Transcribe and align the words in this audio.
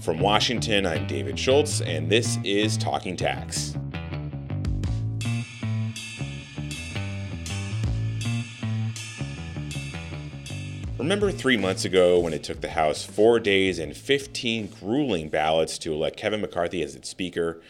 From 0.00 0.20
Washington, 0.20 0.86
I'm 0.86 1.06
David 1.06 1.38
Schultz, 1.38 1.80
and 1.80 2.08
this 2.10 2.38
is 2.44 2.76
Talking 2.76 3.16
Tax. 3.16 3.74
Remember 10.98 11.32
three 11.32 11.56
months 11.56 11.84
ago 11.84 12.20
when 12.20 12.34
it 12.34 12.42
took 12.42 12.60
the 12.60 12.70
House 12.70 13.04
four 13.04 13.40
days 13.40 13.78
and 13.78 13.96
15 13.96 14.68
grueling 14.80 15.28
ballots 15.30 15.78
to 15.78 15.94
elect 15.94 16.16
Kevin 16.18 16.42
McCarthy 16.42 16.82
as 16.82 16.94
its 16.94 17.08
Speaker? 17.08 17.60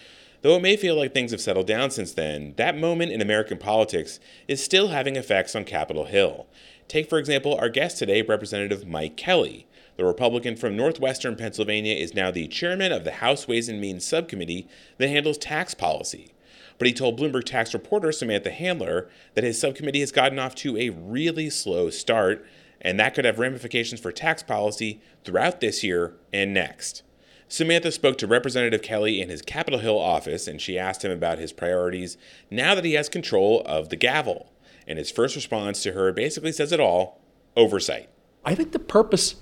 Though 0.43 0.56
it 0.56 0.62
may 0.62 0.77
feel 0.77 0.96
like 0.96 1.14
things 1.14 1.30
have 1.30 1.40
settled 1.40 1.66
down 1.66 1.90
since 1.90 2.12
then, 2.12 2.54
that 2.56 2.77
moment 2.77 3.12
in 3.12 3.22
American 3.22 3.56
politics 3.56 4.18
is 4.48 4.62
still 4.62 4.88
having 4.88 5.16
effects 5.16 5.54
on 5.54 5.64
Capitol 5.64 6.06
Hill. 6.06 6.46
Take, 6.88 7.08
for 7.08 7.18
example, 7.18 7.54
our 7.54 7.68
guest 7.68 7.98
today, 7.98 8.22
Representative 8.22 8.86
Mike 8.86 9.16
Kelly. 9.16 9.66
The 9.97 10.05
Republican 10.05 10.57
from 10.57 10.77
northwestern 10.77 11.37
Pennsylvania 11.37 11.95
is 11.95 12.15
now 12.15 12.31
the 12.31 12.49
chairman 12.49 12.93
of 12.93 13.04
the 13.04 13.13
House 13.13 13.49
Ways 13.49 13.68
and 13.68 13.81
Means 13.81 14.04
subcommittee 14.04 14.68
that 14.99 15.09
handles 15.09 15.39
tax 15.39 15.75
policy. 15.75 16.35
But 16.79 16.87
he 16.87 16.93
told 16.93 17.18
Bloomberg 17.18 17.45
tax 17.45 17.73
reporter 17.73 18.13
Samantha 18.13 18.51
Handler 18.51 19.09
that 19.35 19.45
his 19.45 19.59
subcommittee 19.59 20.01
has 20.01 20.13
gotten 20.13 20.39
off 20.39 20.54
to 20.57 20.77
a 20.77 20.90
really 20.90 21.49
slow 21.49 21.89
start, 21.89 22.46
and 22.81 23.01
that 23.01 23.14
could 23.14 23.25
have 23.25 23.39
ramifications 23.39 24.01
for 24.01 24.13
tax 24.13 24.43
policy 24.43 25.01
throughout 25.25 25.61
this 25.61 25.82
year 25.82 26.15
and 26.32 26.53
next. 26.53 27.03
Samantha 27.49 27.93
spoke 27.93 28.18
to 28.18 28.26
Representative 28.26 28.82
Kelly 28.82 29.23
in 29.23 29.31
his 29.31 29.40
Capitol 29.40 29.79
Hill 29.79 29.99
office, 29.99 30.46
and 30.46 30.61
she 30.61 30.79
asked 30.79 31.04
him 31.04 31.13
about 31.13 31.39
his 31.39 31.53
priorities 31.53 32.19
now 32.51 32.75
that 32.75 32.84
he 32.84 32.95
has 32.95 33.09
control 33.09 33.62
of 33.65 33.89
the 33.89 33.97
gavel. 33.97 34.53
And 34.87 34.98
his 34.98 35.11
first 35.11 35.37
response 35.37 35.83
to 35.84 35.92
her 35.92 36.12
basically 36.12 36.53
says 36.53 36.73
it 36.73 36.81
all 36.81 37.20
oversight. 37.56 38.09
I 38.45 38.55
think 38.55 38.73
the 38.73 38.78
purpose 38.78 39.37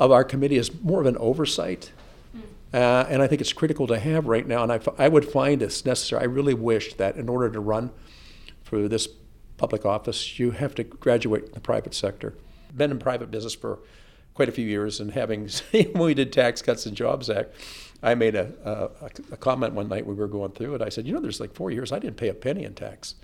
of 0.00 0.10
our 0.10 0.24
committee 0.24 0.56
is 0.56 0.82
more 0.82 1.00
of 1.00 1.06
an 1.06 1.16
oversight. 1.18 1.92
Uh, 2.72 3.04
and 3.08 3.20
I 3.20 3.26
think 3.26 3.40
it's 3.40 3.52
critical 3.52 3.86
to 3.88 3.98
have 3.98 4.26
right 4.26 4.46
now. 4.46 4.62
And 4.62 4.72
I, 4.72 4.80
I 4.96 5.08
would 5.08 5.24
find 5.24 5.60
this 5.60 5.84
necessary. 5.84 6.22
I 6.22 6.24
really 6.24 6.54
wish 6.54 6.94
that 6.94 7.16
in 7.16 7.28
order 7.28 7.50
to 7.50 7.60
run 7.60 7.90
for 8.62 8.88
this 8.88 9.08
public 9.56 9.84
office, 9.84 10.38
you 10.38 10.52
have 10.52 10.74
to 10.76 10.84
graduate 10.84 11.44
in 11.44 11.52
the 11.52 11.60
private 11.60 11.94
sector. 11.94 12.34
Been 12.74 12.92
in 12.92 12.98
private 12.98 13.30
business 13.30 13.54
for 13.54 13.80
quite 14.34 14.48
a 14.48 14.52
few 14.52 14.64
years, 14.64 15.00
and 15.00 15.12
having 15.12 15.48
when 15.72 16.04
we 16.04 16.14
did 16.14 16.32
Tax 16.32 16.62
Cuts 16.62 16.86
and 16.86 16.96
Jobs 16.96 17.28
Act, 17.28 17.52
I 18.02 18.14
made 18.14 18.36
a, 18.36 18.52
a, 18.64 19.10
a 19.32 19.36
comment 19.36 19.74
one 19.74 19.88
night 19.88 20.06
we 20.06 20.14
were 20.14 20.28
going 20.28 20.52
through 20.52 20.76
it. 20.76 20.82
I 20.82 20.88
said, 20.88 21.06
you 21.06 21.12
know, 21.12 21.20
there's 21.20 21.40
like 21.40 21.52
four 21.52 21.70
years 21.70 21.92
I 21.92 21.98
didn't 21.98 22.16
pay 22.16 22.28
a 22.28 22.34
penny 22.34 22.62
in 22.64 22.74
tax, 22.74 23.16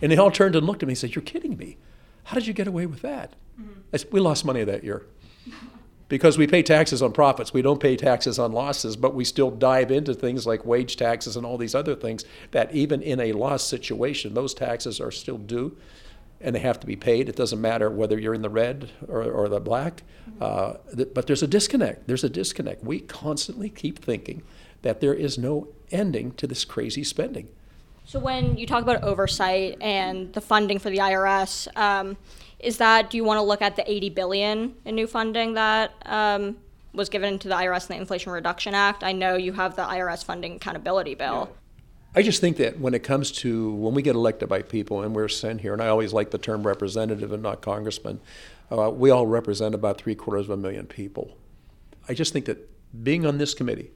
and 0.00 0.10
they 0.10 0.16
all 0.16 0.30
turned 0.30 0.56
and 0.56 0.66
looked 0.66 0.82
at 0.82 0.86
me 0.86 0.92
and 0.92 0.98
said, 0.98 1.14
"You're 1.14 1.22
kidding 1.22 1.56
me? 1.58 1.76
How 2.24 2.34
did 2.34 2.46
you 2.46 2.54
get 2.54 2.66
away 2.66 2.86
with 2.86 3.02
that?" 3.02 3.34
Mm-hmm. 3.60 3.80
I 3.92 3.98
said, 3.98 4.10
"We 4.10 4.20
lost 4.20 4.44
money 4.44 4.64
that 4.64 4.82
year." 4.82 5.04
because 6.08 6.38
we 6.38 6.46
pay 6.46 6.62
taxes 6.62 7.02
on 7.02 7.12
profits. 7.12 7.52
We 7.52 7.62
don't 7.62 7.80
pay 7.80 7.96
taxes 7.96 8.38
on 8.38 8.52
losses, 8.52 8.96
but 8.96 9.14
we 9.14 9.24
still 9.24 9.50
dive 9.50 9.90
into 9.90 10.14
things 10.14 10.46
like 10.46 10.64
wage 10.64 10.96
taxes 10.96 11.36
and 11.36 11.44
all 11.44 11.58
these 11.58 11.74
other 11.74 11.94
things 11.94 12.24
that 12.52 12.72
even 12.74 13.02
in 13.02 13.20
a 13.20 13.32
loss 13.32 13.64
situation, 13.64 14.34
those 14.34 14.54
taxes 14.54 15.00
are 15.00 15.10
still 15.10 15.38
due 15.38 15.76
and 16.40 16.54
they 16.54 16.60
have 16.60 16.78
to 16.80 16.86
be 16.86 16.96
paid. 16.96 17.28
It 17.28 17.36
doesn't 17.36 17.60
matter 17.60 17.90
whether 17.90 18.18
you're 18.18 18.34
in 18.34 18.42
the 18.42 18.50
red 18.50 18.90
or, 19.08 19.24
or 19.24 19.48
the 19.48 19.58
black. 19.58 20.02
Uh, 20.40 20.74
th- 20.94 21.08
but 21.14 21.26
there's 21.26 21.42
a 21.42 21.46
disconnect. 21.46 22.06
There's 22.06 22.24
a 22.24 22.28
disconnect. 22.28 22.84
We 22.84 23.00
constantly 23.00 23.68
keep 23.70 23.98
thinking 23.98 24.42
that 24.82 25.00
there 25.00 25.14
is 25.14 25.38
no 25.38 25.68
ending 25.90 26.32
to 26.32 26.46
this 26.46 26.64
crazy 26.64 27.02
spending. 27.02 27.48
So 28.04 28.20
when 28.20 28.56
you 28.56 28.66
talk 28.66 28.82
about 28.82 29.02
oversight 29.02 29.78
and 29.80 30.32
the 30.32 30.40
funding 30.40 30.78
for 30.78 30.90
the 30.90 30.98
IRS, 30.98 31.66
um, 31.76 32.16
is 32.66 32.78
that 32.78 33.10
do 33.10 33.16
you 33.16 33.22
want 33.22 33.38
to 33.38 33.42
look 33.42 33.62
at 33.62 33.76
the 33.76 33.88
80 33.88 34.10
billion 34.10 34.74
in 34.84 34.96
new 34.96 35.06
funding 35.06 35.54
that 35.54 35.92
um, 36.04 36.56
was 36.92 37.08
given 37.08 37.38
to 37.38 37.48
the 37.48 37.54
IRS 37.54 37.88
in 37.88 37.94
the 37.94 38.00
Inflation 38.00 38.32
Reduction 38.32 38.74
Act? 38.74 39.04
I 39.04 39.12
know 39.12 39.36
you 39.36 39.52
have 39.52 39.76
the 39.76 39.82
IRS 39.82 40.24
funding 40.24 40.56
accountability 40.56 41.14
bill. 41.14 41.48
Yeah. 41.48 41.56
I 42.16 42.22
just 42.22 42.40
think 42.40 42.56
that 42.56 42.80
when 42.80 42.92
it 42.92 43.04
comes 43.04 43.30
to 43.32 43.72
when 43.74 43.94
we 43.94 44.02
get 44.02 44.16
elected 44.16 44.48
by 44.48 44.62
people 44.62 45.02
and 45.02 45.14
we're 45.14 45.28
sent 45.28 45.60
here, 45.60 45.74
and 45.74 45.80
I 45.80 45.86
always 45.86 46.12
like 46.12 46.32
the 46.32 46.38
term 46.38 46.66
representative 46.66 47.30
and 47.30 47.40
not 47.40 47.62
congressman, 47.62 48.18
uh, 48.72 48.90
we 48.90 49.10
all 49.10 49.28
represent 49.28 49.72
about 49.72 49.98
three 49.98 50.16
quarters 50.16 50.46
of 50.46 50.50
a 50.50 50.56
million 50.56 50.86
people. 50.86 51.36
I 52.08 52.14
just 52.14 52.32
think 52.32 52.46
that 52.46 52.68
being 53.04 53.24
on 53.26 53.38
this 53.38 53.54
committee 53.54 53.92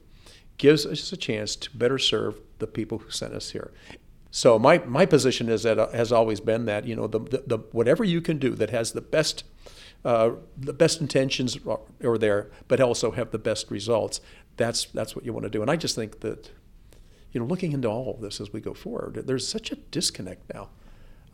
gives 0.57 0.85
us 0.85 1.11
a 1.11 1.17
chance 1.17 1.57
to 1.57 1.75
better 1.75 1.97
serve 1.97 2.39
the 2.59 2.67
people 2.67 2.99
who 2.99 3.09
sent 3.09 3.33
us 3.33 3.51
here. 3.51 3.71
So 4.31 4.57
my, 4.57 4.77
my 4.79 5.05
position 5.05 5.49
is 5.49 5.63
that 5.63 5.77
uh, 5.77 5.89
has 5.91 6.11
always 6.13 6.39
been 6.39 6.65
that 6.65 6.85
you 6.85 6.95
know 6.95 7.07
the, 7.07 7.19
the, 7.19 7.43
the 7.45 7.57
whatever 7.73 8.03
you 8.03 8.21
can 8.21 8.39
do 8.39 8.55
that 8.55 8.69
has 8.69 8.93
the 8.93 9.01
best 9.01 9.43
uh, 10.03 10.31
the 10.57 10.73
best 10.73 10.99
intentions 10.99 11.59
are, 11.67 11.79
are, 12.03 12.17
there, 12.17 12.49
but 12.67 12.79
also 12.79 13.11
have 13.11 13.29
the 13.29 13.37
best 13.37 13.69
results. 13.69 14.19
That's 14.57 14.85
that's 14.85 15.15
what 15.15 15.25
you 15.25 15.33
want 15.33 15.43
to 15.43 15.49
do. 15.49 15.61
And 15.61 15.69
I 15.69 15.75
just 15.75 15.95
think 15.95 16.21
that 16.21 16.49
you 17.33 17.39
know 17.39 17.45
looking 17.45 17.73
into 17.73 17.87
all 17.89 18.15
of 18.15 18.21
this 18.21 18.39
as 18.41 18.51
we 18.51 18.61
go 18.61 18.73
forward, 18.73 19.23
there's 19.27 19.47
such 19.47 19.71
a 19.71 19.75
disconnect 19.75 20.51
now. 20.53 20.69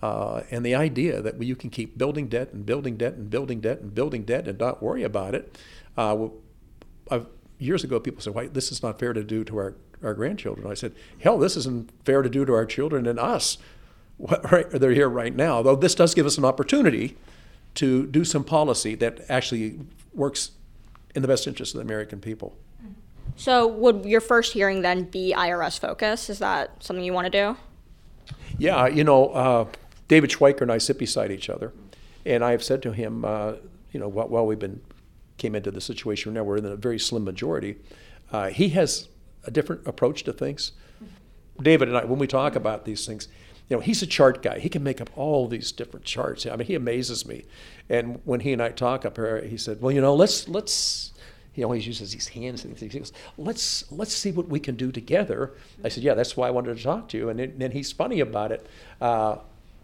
Uh, 0.01 0.43
and 0.51 0.65
the 0.65 0.75
idea 0.75 1.21
that 1.21 1.41
you 1.41 1.55
can 1.55 1.69
keep 1.69 1.97
building 1.97 2.27
debt 2.27 2.51
and 2.51 2.65
building 2.65 2.97
debt 2.97 3.13
and 3.13 3.29
building 3.29 3.61
debt 3.61 3.79
and 3.79 3.95
building 3.95 4.23
debt 4.23 4.47
and 4.47 4.59
not 4.59 4.81
worry 4.81 5.03
about 5.03 5.33
it. 5.33 5.57
Uh, 5.95 6.27
years 7.57 7.83
ago, 7.83 7.99
people 7.99 8.21
said, 8.21 8.33
"Why 8.33 8.47
this 8.47 8.71
is 8.71 8.83
not 8.83 8.99
fair 8.99 9.13
to 9.13 9.23
do 9.23 9.43
to 9.45 9.57
our 9.57 9.75
our 10.03 10.13
grandchildren. 10.13 10.69
I 10.69 10.73
said, 10.73 10.93
hell, 11.19 11.37
this 11.37 11.57
isn't 11.57 11.91
fair 12.05 12.21
to 12.21 12.29
do 12.29 12.45
to 12.45 12.53
our 12.53 12.65
children 12.65 13.07
and 13.07 13.19
us. 13.19 13.57
Right, 14.19 14.67
they're 14.71 14.93
here 14.93 15.09
right 15.09 15.35
now. 15.35 15.61
Though 15.61 15.75
this 15.75 15.93
does 15.93 16.15
give 16.15 16.25
us 16.25 16.39
an 16.39 16.45
opportunity 16.45 17.15
to 17.75 18.07
do 18.07 18.25
some 18.25 18.43
policy 18.43 18.95
that 18.95 19.21
actually 19.29 19.79
works 20.11 20.53
in 21.13 21.21
the 21.21 21.27
best 21.27 21.45
interest 21.45 21.75
of 21.75 21.77
the 21.77 21.85
American 21.85 22.19
people. 22.19 22.57
So, 23.35 23.67
would 23.67 24.05
your 24.05 24.21
first 24.21 24.53
hearing 24.53 24.81
then 24.81 25.03
be 25.03 25.35
IRS 25.37 25.79
focus? 25.79 26.31
Is 26.31 26.39
that 26.39 26.83
something 26.83 27.05
you 27.05 27.13
want 27.13 27.25
to 27.25 27.29
do? 27.29 27.57
Yeah, 28.57 28.87
you 28.87 29.03
know, 29.03 29.29
uh, 29.29 29.65
David 30.07 30.31
Schweikert 30.31 30.61
and 30.61 30.71
I 30.71 30.79
sit 30.79 30.97
beside 30.97 31.31
each 31.31 31.47
other, 31.47 31.71
and 32.25 32.43
I 32.43 32.51
have 32.51 32.63
said 32.63 32.81
to 32.81 32.91
him, 32.91 33.23
uh, 33.23 33.53
you 33.91 33.99
know, 33.99 34.07
while, 34.07 34.27
while, 34.27 34.47
we've 34.47 34.57
been 34.57 34.81
came 35.37 35.53
into 35.53 35.69
the 35.69 35.81
situation 35.81 36.33
now, 36.33 36.43
we're 36.43 36.57
in 36.57 36.65
a 36.65 36.75
very 36.75 36.97
slim 36.97 37.23
majority. 37.23 37.77
Uh, 38.31 38.47
he 38.47 38.69
has 38.69 39.07
a 39.47 39.51
different 39.51 39.87
approach 39.87 40.23
to 40.23 40.33
things. 40.33 40.73
David 41.59 41.87
and 41.87 41.97
I, 41.97 42.05
when 42.05 42.19
we 42.19 42.27
talk 42.27 42.55
about 42.55 42.85
these 42.85 43.05
things, 43.05 43.27
you 43.69 43.75
know, 43.75 43.81
he's 43.81 44.01
a 44.03 44.07
chart 44.07 44.43
guy. 44.43 44.59
He 44.59 44.69
can 44.69 44.83
make 44.83 45.01
up 45.01 45.09
all 45.17 45.47
these 45.47 45.71
different 45.71 46.05
charts. 46.05 46.45
I 46.45 46.55
mean, 46.55 46.67
he 46.67 46.75
amazes 46.75 47.25
me. 47.25 47.45
And 47.89 48.21
when 48.23 48.41
he 48.41 48.53
and 48.53 48.61
I 48.61 48.69
talk 48.69 49.05
up 49.05 49.15
here, 49.15 49.41
he 49.41 49.57
said, 49.57 49.81
"Well, 49.81 49.91
you 49.91 50.01
know, 50.01 50.13
let's 50.13 50.47
let's." 50.47 51.13
He 51.51 51.63
always 51.63 51.87
uses 51.87 52.13
these 52.13 52.27
hands 52.27 52.63
and 52.63 52.77
things. 52.77 52.93
He 52.93 52.99
goes, 52.99 53.11
"Let's 53.37 53.91
let's 53.91 54.13
see 54.13 54.31
what 54.31 54.47
we 54.47 54.59
can 54.59 54.75
do 54.75 54.91
together." 54.91 55.53
I 55.83 55.89
said, 55.89 56.03
"Yeah, 56.03 56.13
that's 56.13 56.37
why 56.37 56.47
I 56.47 56.51
wanted 56.51 56.77
to 56.77 56.83
talk 56.83 57.09
to 57.09 57.17
you." 57.17 57.29
And 57.29 57.39
then 57.59 57.71
he's 57.71 57.91
funny 57.91 58.19
about 58.19 58.51
it 58.51 58.67
uh, 59.01 59.37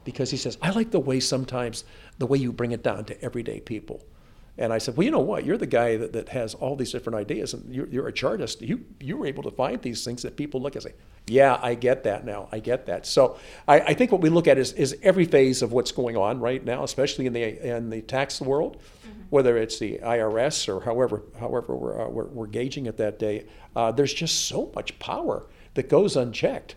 because 0.06 0.30
he 0.30 0.38
says, 0.38 0.58
"I 0.62 0.70
like 0.70 0.92
the 0.92 1.00
way 1.00 1.20
sometimes 1.20 1.84
the 2.20 2.28
way 2.28 2.38
you 2.38 2.54
bring 2.54 2.72
it 2.72 2.84
down 2.84 3.06
to 3.06 3.22
everyday 3.22 3.60
people." 3.60 4.02
And 4.56 4.72
I 4.72 4.78
said, 4.78 4.96
well, 4.96 5.04
you 5.04 5.10
know 5.10 5.20
what? 5.20 5.46
You're 5.46 5.58
the 5.58 5.66
guy 5.66 5.98
that, 5.98 6.14
that 6.14 6.30
has 6.30 6.54
all 6.54 6.76
these 6.76 6.92
different 6.92 7.18
ideas, 7.18 7.56
and 7.56 7.74
you're, 7.74 7.88
you're 7.88 8.08
a 8.08 8.14
chartist. 8.14 8.62
You 8.62 8.86
you 9.00 9.18
were 9.18 9.26
able 9.26 9.42
to 9.44 9.52
find 9.52 9.82
these 9.82 10.06
things 10.06 10.22
that 10.22 10.38
people 10.38 10.62
look 10.62 10.76
and 10.76 10.84
say, 10.84 10.94
yeah, 11.26 11.58
I 11.60 11.74
get 11.74 12.04
that 12.04 12.24
now. 12.24 12.50
I 12.52 12.60
get 12.60 12.86
that. 12.86 13.08
So 13.08 13.40
I, 13.68 13.80
I 13.80 13.94
think 13.96 14.12
what 14.12 14.22
we 14.22 14.30
look 14.30 14.48
at 14.48 14.60
is, 14.60 14.74
is 14.74 14.96
every 15.02 15.26
phase 15.26 15.64
of 15.64 15.72
what's 15.72 15.92
going 15.92 16.18
on 16.18 16.40
right 16.40 16.64
now, 16.64 16.84
especially 16.84 17.26
in 17.26 17.34
the 17.34 17.68
in 17.68 17.90
the 17.90 18.02
tax 18.04 18.40
world, 18.42 18.78
mm-hmm. 18.78 19.22
whether 19.32 19.58
it's 19.58 19.80
the 19.80 19.98
IRS 20.04 20.68
or 20.68 20.82
however 20.82 21.24
however 21.40 21.76
we're, 21.76 22.02
uh, 22.02 22.10
we're, 22.10 22.26
we're, 22.26 22.48
gauging 22.48 22.86
it 22.86 22.98
that 22.98 23.18
day. 23.18 23.48
Uh, 23.76 23.92
there's 23.92 24.14
just 24.14 24.46
so 24.46 24.72
much 24.76 25.00
power 25.00 25.48
that 25.74 25.90
goes 25.90 26.16
unchecked, 26.16 26.76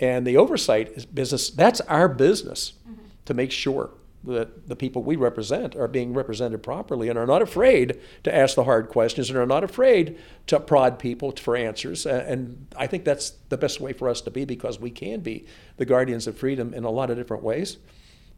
and 0.00 0.26
the 0.26 0.36
oversight 0.36 0.88
is 0.88 1.06
business. 1.06 1.48
That's 1.48 1.80
our 1.82 2.10
business 2.10 2.74
mm-hmm. 2.86 3.06
to 3.24 3.32
make 3.32 3.52
sure 3.52 3.88
that 4.24 4.68
the 4.68 4.76
people 4.76 5.02
we 5.02 5.16
represent 5.16 5.76
are 5.76 5.88
being 5.88 6.12
represented 6.12 6.62
properly 6.62 7.08
and 7.08 7.18
are 7.18 7.26
not 7.26 7.40
afraid 7.40 7.98
to 8.24 8.34
ask 8.34 8.56
the 8.56 8.64
hard 8.64 8.88
questions 8.88 9.30
and 9.30 9.38
are 9.38 9.46
not 9.46 9.62
afraid 9.62 10.18
to 10.46 10.58
prod 10.58 10.98
people 10.98 11.32
for 11.32 11.56
answers. 11.56 12.04
And 12.04 12.66
I 12.76 12.86
think 12.86 13.04
that's 13.04 13.30
the 13.48 13.56
best 13.56 13.80
way 13.80 13.92
for 13.92 14.08
us 14.08 14.20
to 14.22 14.30
be 14.30 14.44
because 14.44 14.80
we 14.80 14.90
can 14.90 15.20
be 15.20 15.46
the 15.76 15.84
guardians 15.84 16.26
of 16.26 16.36
freedom 16.36 16.74
in 16.74 16.84
a 16.84 16.90
lot 16.90 17.10
of 17.10 17.16
different 17.16 17.42
ways. 17.42 17.78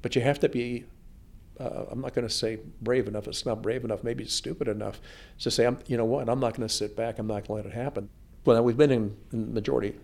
But 0.02 0.14
you 0.14 0.22
have 0.22 0.38
to 0.40 0.48
be, 0.48 0.84
uh, 1.58 1.86
I'm 1.90 2.00
not 2.00 2.14
going 2.14 2.28
to 2.28 2.32
say 2.32 2.58
brave 2.82 3.08
enough, 3.08 3.26
it's 3.26 3.46
not 3.46 3.62
brave 3.62 3.84
enough, 3.84 4.04
maybe 4.04 4.24
it's 4.24 4.34
stupid 4.34 4.68
enough 4.68 5.00
to 5.40 5.50
say, 5.50 5.66
I'm, 5.66 5.78
you 5.86 5.96
know 5.96 6.04
what, 6.04 6.28
I'm 6.28 6.40
not 6.40 6.54
going 6.54 6.68
to 6.68 6.74
sit 6.74 6.94
back, 6.94 7.18
I'm 7.18 7.26
not 7.26 7.48
going 7.48 7.62
to 7.62 7.68
let 7.68 7.74
it 7.74 7.76
happen. 7.76 8.10
Well, 8.44 8.62
we've 8.62 8.76
been 8.76 8.90
in, 8.90 9.16
in 9.32 9.52
majority 9.54 9.96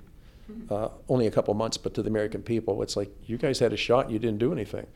uh, 0.70 0.88
only 1.08 1.26
a 1.26 1.30
couple 1.30 1.52
months, 1.54 1.76
but 1.76 1.94
to 1.94 2.02
the 2.02 2.08
American 2.08 2.42
people, 2.42 2.82
it's 2.82 2.96
like 2.96 3.10
you 3.26 3.36
guys 3.36 3.58
had 3.58 3.72
a 3.72 3.76
shot 3.76 4.06
and 4.06 4.12
you 4.12 4.18
didn't 4.18 4.38
do 4.38 4.52
anything 4.52 4.86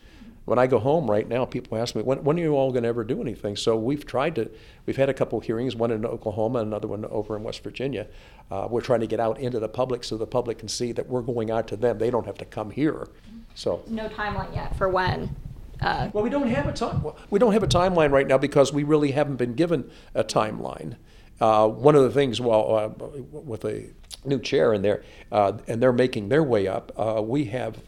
when 0.44 0.58
I 0.58 0.66
go 0.66 0.78
home 0.78 1.10
right 1.10 1.28
now, 1.28 1.44
people 1.44 1.78
ask 1.78 1.94
me, 1.94 2.02
when, 2.02 2.24
when 2.24 2.38
are 2.38 2.42
you 2.42 2.54
all 2.56 2.70
going 2.72 2.82
to 2.82 2.88
ever 2.88 3.04
do 3.04 3.20
anything? 3.20 3.56
So 3.56 3.76
we've 3.76 4.04
tried 4.04 4.34
to, 4.36 4.50
we've 4.86 4.96
had 4.96 5.08
a 5.08 5.14
couple 5.14 5.38
hearings, 5.40 5.76
one 5.76 5.90
in 5.90 6.04
Oklahoma, 6.04 6.60
another 6.60 6.88
one 6.88 7.04
over 7.04 7.36
in 7.36 7.42
West 7.42 7.62
Virginia. 7.62 8.06
Uh, 8.50 8.66
we're 8.68 8.80
trying 8.80 9.00
to 9.00 9.06
get 9.06 9.20
out 9.20 9.38
into 9.38 9.60
the 9.60 9.68
public 9.68 10.02
so 10.02 10.16
the 10.16 10.26
public 10.26 10.58
can 10.58 10.68
see 10.68 10.92
that 10.92 11.08
we're 11.08 11.22
going 11.22 11.50
out 11.50 11.68
to 11.68 11.76
them. 11.76 11.98
They 11.98 12.10
don't 12.10 12.26
have 12.26 12.38
to 12.38 12.44
come 12.44 12.70
here. 12.70 13.08
So 13.54 13.82
no 13.86 14.08
timeline 14.08 14.54
yet 14.54 14.76
for 14.76 14.88
when. 14.88 15.36
Uh, 15.80 16.10
well, 16.12 16.22
we 16.22 16.30
don't 16.30 16.48
have 16.48 16.66
a 16.66 16.72
time. 16.72 17.04
We 17.30 17.38
don't 17.38 17.52
have 17.52 17.62
a 17.62 17.68
timeline 17.68 18.10
right 18.10 18.26
now 18.26 18.38
because 18.38 18.72
we 18.72 18.82
really 18.82 19.12
haven't 19.12 19.36
been 19.36 19.54
given 19.54 19.90
a 20.14 20.24
timeline. 20.24 20.96
Uh, 21.40 21.68
one 21.68 21.94
of 21.94 22.02
the 22.02 22.10
things, 22.10 22.40
well, 22.40 22.76
uh, 22.76 22.88
with 23.32 23.64
a 23.64 23.90
new 24.24 24.38
chair 24.38 24.74
in 24.74 24.82
there, 24.82 25.02
uh, 25.32 25.52
and 25.68 25.82
they're 25.82 25.92
making 25.92 26.28
their 26.28 26.42
way 26.42 26.66
up, 26.66 26.92
uh, 26.98 27.22
we 27.22 27.46
have 27.46 27.78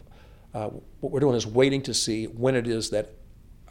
uh, 0.54 0.68
what 1.00 1.12
we're 1.12 1.20
doing 1.20 1.36
is 1.36 1.46
waiting 1.46 1.82
to 1.82 1.94
see 1.94 2.26
when 2.26 2.54
it 2.54 2.66
is 2.66 2.90
that 2.90 3.14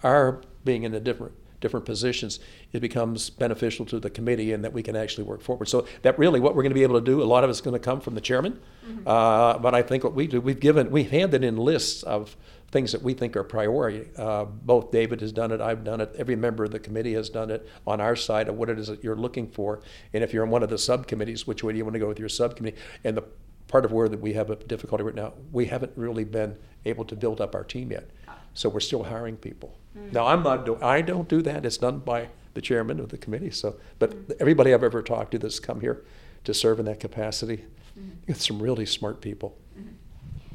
our 0.04 0.42
being 0.64 0.84
in 0.84 0.94
a 0.94 1.00
different 1.00 1.34
different 1.62 1.86
positions, 1.86 2.40
it 2.74 2.82
becomes 2.82 3.30
beneficial 3.30 3.86
to 3.86 4.00
the 4.00 4.10
committee 4.10 4.52
and 4.52 4.64
that 4.64 4.74
we 4.74 4.84
can 4.84 4.96
actually 4.96 5.24
work 5.24 5.42
forward. 5.42 5.68
So 5.68 5.88
that 6.02 6.20
really 6.20 6.40
what 6.40 6.56
we're 6.56 6.64
going 6.64 6.72
to 6.72 6.76
be 6.76 6.84
able 6.84 7.00
to 7.00 7.06
do, 7.06 7.22
a 7.22 7.24
lot 7.24 7.44
of 7.44 7.50
it's 7.50 7.62
going 7.62 7.76
to 7.76 7.80
come 7.80 8.02
from 8.02 8.16
the 8.16 8.22
chairman. 8.22 8.60
Mm-hmm. 8.86 9.08
Uh, 9.08 9.60
but 9.60 9.74
I 9.74 9.84
think 9.84 10.04
what 10.04 10.14
we 10.14 10.28
do, 10.28 10.42
we've 10.42 10.60
given, 10.60 10.90
we've 10.92 11.10
handed 11.10 11.44
in 11.44 11.56
lists 11.56 12.04
of 12.04 12.36
things 12.72 12.92
that 12.94 13.02
we 13.02 13.14
think 13.14 13.36
are 13.36 13.44
priority. 13.44 14.10
Uh, 14.18 14.46
both 14.46 14.92
David 14.92 15.22
has 15.22 15.32
done 15.32 15.52
it, 15.52 15.62
I've 15.62 15.84
done 15.84 16.02
it, 16.02 16.14
every 16.18 16.36
member 16.36 16.64
of 16.64 16.72
the 16.72 16.80
committee 16.80 17.14
has 17.14 17.30
done 17.30 17.52
it 17.52 17.68
on 17.86 18.02
our 18.02 18.16
side 18.16 18.48
of 18.48 18.56
what 18.56 18.70
it 18.70 18.80
is 18.80 18.88
that 18.88 19.04
you're 19.04 19.16
looking 19.16 19.48
for. 19.48 19.82
And 20.14 20.24
if 20.24 20.34
you're 20.34 20.44
in 20.44 20.50
one 20.50 20.64
of 20.64 20.70
the 20.70 20.78
subcommittees, 20.78 21.46
which 21.46 21.64
way 21.64 21.74
do 21.74 21.78
you 21.78 21.86
want 21.86 21.94
to 21.94 22.00
go 22.00 22.08
with 22.08 22.20
your 22.20 22.30
subcommittee? 22.30 22.78
And 23.04 23.18
the 23.18 23.24
part 23.72 23.86
of 23.86 23.94
where 23.94 24.10
that 24.10 24.20
we 24.20 24.34
have 24.34 24.50
a 24.50 24.58
difficulty 24.58 25.04
right 25.04 25.16
now, 25.16 25.34
we 25.52 25.66
haven't 25.66 25.94
really 25.96 26.26
been 26.26 26.58
able 26.86 27.06
to 27.06 27.16
build 27.16 27.40
up 27.40 27.56
our 27.56 27.64
team 27.64 27.92
yet. 27.92 28.10
So 28.54 28.68
we're 28.68 28.82
still 28.82 29.04
hiring 29.04 29.38
people. 29.38 29.78
Mm. 29.98 30.12
Now 30.12 30.28
I'm 30.28 30.44
not. 30.44 30.66
Do, 30.66 30.78
I 30.82 31.02
don't 31.02 31.30
do 31.30 31.42
that. 31.44 31.66
It's 31.66 31.78
done 31.78 32.00
by 32.00 32.28
the 32.54 32.62
chairman 32.62 33.00
of 33.00 33.10
the 33.10 33.18
committee. 33.18 33.50
So, 33.50 33.78
but 33.98 34.12
mm. 34.12 34.36
everybody 34.42 34.74
I've 34.74 34.84
ever 34.84 35.02
talked 35.02 35.32
to 35.32 35.40
that's 35.40 35.60
come 35.60 35.80
here 35.80 36.04
to 36.44 36.54
serve 36.54 36.80
in 36.80 36.86
that 36.86 37.00
capacity, 37.00 37.64
mm. 37.98 38.12
it's 38.28 38.46
some 38.46 38.62
really 38.62 38.86
smart 38.86 39.22
people. 39.22 39.58
Mm-hmm. 39.80 39.94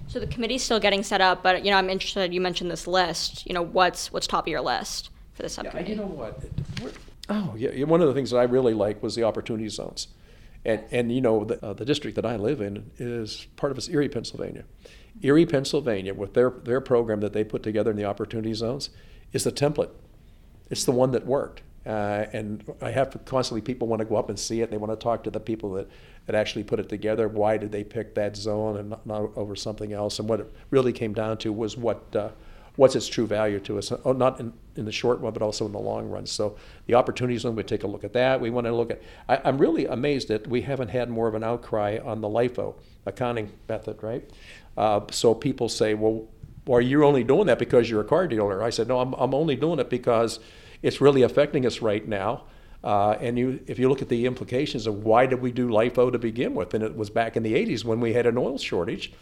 So 0.09 0.21
the 0.21 0.27
committee's 0.27 0.63
still 0.63 0.79
getting 0.79 1.03
set 1.03 1.23
up, 1.23 1.43
but 1.43 1.65
you 1.65 1.71
know 1.71 1.79
I'm 1.79 1.89
interested. 1.89 2.35
You 2.35 2.41
mentioned 2.43 2.71
this 2.71 2.87
list. 2.87 3.47
You 3.47 3.55
know 3.55 3.63
what's 3.63 4.13
what's 4.13 4.27
top 4.27 4.45
of 4.45 4.49
your 4.49 4.61
list 4.61 5.09
for 5.33 5.43
the 5.43 5.49
subcommittee? 5.49 5.93
Yeah, 5.93 5.97
you 5.97 6.03
know 6.03 6.07
what? 6.07 6.43
Oh 7.31 7.55
yeah, 7.57 7.85
one 7.85 8.03
of 8.03 8.09
the 8.09 8.15
things 8.15 8.31
that 8.31 8.39
I 8.39 8.45
really 8.45 8.75
like 8.75 9.03
was 9.03 9.15
the 9.15 9.25
opportunity 9.25 9.69
zones. 9.71 10.09
And, 10.67 10.83
and 10.91 11.13
you 11.13 11.21
know, 11.21 11.45
the, 11.45 11.65
uh, 11.65 11.73
the 11.75 11.85
district 11.85 12.17
that 12.17 12.27
I 12.27 12.35
live 12.35 12.61
in 12.61 12.91
is 12.99 13.47
part 13.55 13.71
of 13.71 13.79
it's 13.79 13.89
Erie, 13.89 14.09
Pennsylvania. 14.09 14.65
Erie, 15.23 15.47
Pennsylvania, 15.47 16.13
with 16.13 16.35
their, 16.35 16.51
their 16.51 16.81
program 16.81 17.21
that 17.21 17.33
they 17.33 17.45
put 17.45 17.63
together 17.63 17.93
in 17.93 17.97
the 17.97 18.05
opportunity 18.05 18.53
zones, 18.53 18.91
is 19.33 19.45
the 19.45 19.53
template. 19.53 19.91
It's 20.69 20.85
the 20.85 20.91
one 20.91 21.13
that 21.13 21.25
worked. 21.25 21.63
Uh, 21.87 22.27
and 22.33 22.65
I 22.83 22.91
have 22.91 23.17
constantly 23.27 23.61
people 23.61 23.87
want 23.87 24.01
to 24.01 24.05
go 24.05 24.17
up 24.17 24.29
and 24.29 24.37
see 24.37 24.61
it. 24.61 24.73
They 24.73 24.77
want 24.77 24.91
to 24.93 25.03
talk 25.03 25.23
to 25.23 25.31
the 25.31 25.39
people 25.39 25.73
that, 25.75 25.89
that 26.27 26.35
actually 26.35 26.65
put 26.65 26.81
it 26.81 26.89
together. 26.89 27.29
Why 27.29 27.57
did 27.59 27.71
they 27.71 27.85
pick 27.85 28.17
that 28.17 28.37
zone 28.37 28.77
and 28.77 28.91
not, 28.91 29.07
not 29.07 29.31
over 29.37 29.55
something 29.55 29.93
else? 29.93 30.19
And 30.19 30.29
what 30.29 30.41
it 30.41 30.53
really 30.71 30.93
came 30.93 31.15
down 31.15 31.39
to 31.39 31.53
was 31.53 31.77
what 31.77 32.05
uh, 32.17 32.31
what's 32.77 32.95
its 32.95 33.09
true 33.09 33.27
value 33.27 33.59
to 33.61 33.79
us, 33.79 33.91
oh, 34.05 34.13
not 34.13 34.39
in, 34.39 34.53
in 34.77 34.85
the 34.85 34.93
short 34.93 35.21
run, 35.21 35.33
but 35.33 35.43
also 35.43 35.67
in 35.67 35.73
the 35.73 35.79
long 35.79 36.09
run. 36.09 36.27
So 36.27 36.57
the 36.87 36.95
opportunity 36.95 37.37
zone, 37.39 37.57
we 37.57 37.63
take 37.63 37.85
a 37.85 37.87
look 37.87 38.05
at 38.05 38.13
that. 38.13 38.41
We 38.41 38.51
want 38.51 38.67
to 38.67 38.75
look 38.75 38.91
at, 38.91 39.03
I, 39.29 39.49
am 39.49 39.59
really 39.59 39.87
amazed 39.87 40.29
that 40.29 40.47
we 40.47 40.63
haven't 40.63 40.89
had 40.89 41.11
more 41.11 41.27
of 41.27 41.35
an 41.35 41.43
outcry 41.43 41.99
on 42.05 42.21
the 42.21 42.29
LIFO 42.29 42.75
accounting 43.07 43.51
method, 43.69 44.03
right? 44.03 44.29
Uh, 44.77 45.01
so 45.11 45.35
people 45.35 45.69
say, 45.69 45.95
well, 45.95 46.29
are 46.71 46.81
you 46.81 47.05
only 47.05 47.25
doing 47.25 47.47
that 47.47 47.59
because 47.59 47.89
you're 47.89 48.03
a 48.03 48.05
car 48.05 48.27
dealer? 48.27 48.63
I 48.63 48.71
said, 48.71 48.89
no, 48.89 49.01
I'm, 49.01 49.15
I'm 49.15 49.35
only 49.35 49.57
doing 49.57 49.79
it 49.79 49.89
because 49.89 50.39
it's 50.83 51.01
really 51.01 51.23
affecting 51.23 51.65
us 51.65 51.81
right 51.81 52.07
now. 52.07 52.45
Uh, 52.85 53.17
and 53.21 53.39
you, 53.39 53.59
if 53.67 53.79
you 53.79 53.89
look 53.89 54.03
at 54.03 54.09
the 54.09 54.27
implications 54.27 54.87
of 54.87 55.03
why 55.03 55.27
did 55.27 55.41
we 55.41 55.51
do 55.51 55.69
LIFO 55.69 56.13
to 56.13 56.19
begin 56.19 56.55
with, 56.55 56.75
and 56.75 56.85
it 56.85 56.97
was 56.97 57.11
back 57.11 57.37
in 57.37 57.43
the 57.43 57.55
80s 57.55 57.85
when 57.85 58.01
we 58.01 58.13
had 58.13 58.27
an 58.27 58.37
oil 58.37 58.59
shortage, 58.59 59.13